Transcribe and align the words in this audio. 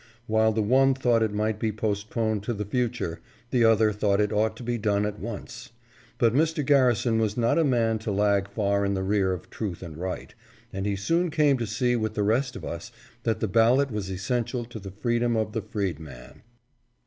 While 0.25 0.51
the 0.51 0.63
one 0.63 0.95
thought 0.95 1.21
it 1.21 1.31
might 1.31 1.59
be 1.59 1.71
postponed 1.71 2.41
to 2.45 2.55
the 2.55 2.65
future, 2.65 3.21
the 3.51 3.63
other 3.63 3.91
thought 3.91 4.19
it 4.19 4.33
ought 4.33 4.57
to 4.57 4.63
be 4.63 4.79
done 4.79 5.05
at 5.05 5.19
once. 5.19 5.73
But 6.17 6.33
Mr. 6.33 6.65
Garrison 6.65 7.19
was 7.19 7.37
not 7.37 7.59
a 7.59 7.63
man 7.63 7.99
to 7.99 8.11
lag 8.11 8.49
far 8.49 8.83
in 8.83 8.95
the 8.95 9.03
rear 9.03 9.31
of 9.31 9.51
truth 9.51 9.83
and 9.83 9.95
right, 9.95 10.33
and 10.73 10.87
he 10.87 10.95
soon 10.95 11.29
came 11.29 11.55
to 11.59 11.67
see 11.67 11.95
with 11.95 12.15
the 12.15 12.23
rest 12.23 12.55
of 12.55 12.65
us 12.65 12.91
that 13.25 13.41
the 13.41 13.47
ballot 13.47 13.91
was 13.91 14.09
essential 14.09 14.65
to 14.65 14.79
the 14.79 14.89
freedom 14.89 15.35
of 15.37 15.51
the 15.53 15.61
freedman. 15.61 16.41